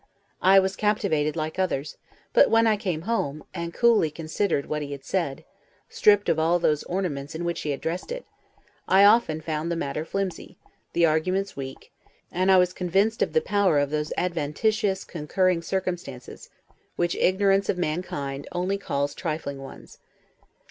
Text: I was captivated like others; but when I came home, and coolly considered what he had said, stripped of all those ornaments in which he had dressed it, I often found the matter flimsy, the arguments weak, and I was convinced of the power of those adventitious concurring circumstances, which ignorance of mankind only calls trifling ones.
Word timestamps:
I 0.41 0.57
was 0.57 0.75
captivated 0.75 1.35
like 1.35 1.59
others; 1.59 1.95
but 2.33 2.49
when 2.49 2.65
I 2.65 2.75
came 2.75 3.03
home, 3.03 3.43
and 3.53 3.71
coolly 3.71 4.09
considered 4.09 4.65
what 4.65 4.81
he 4.81 4.93
had 4.93 5.05
said, 5.05 5.45
stripped 5.89 6.27
of 6.27 6.39
all 6.39 6.57
those 6.57 6.81
ornaments 6.85 7.35
in 7.35 7.45
which 7.45 7.61
he 7.61 7.69
had 7.69 7.81
dressed 7.81 8.11
it, 8.11 8.25
I 8.87 9.05
often 9.05 9.41
found 9.41 9.71
the 9.71 9.75
matter 9.75 10.03
flimsy, 10.03 10.57
the 10.93 11.05
arguments 11.05 11.55
weak, 11.55 11.91
and 12.31 12.51
I 12.51 12.57
was 12.57 12.73
convinced 12.73 13.21
of 13.21 13.33
the 13.33 13.41
power 13.41 13.77
of 13.77 13.91
those 13.91 14.11
adventitious 14.17 15.03
concurring 15.03 15.61
circumstances, 15.61 16.49
which 16.95 17.13
ignorance 17.17 17.69
of 17.69 17.77
mankind 17.77 18.47
only 18.51 18.79
calls 18.79 19.13
trifling 19.13 19.59
ones. 19.61 19.99